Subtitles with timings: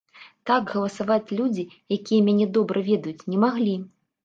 [0.49, 1.67] Так галасаваць людзі,
[1.97, 3.79] якія мяне добра ведаюць, не маглі.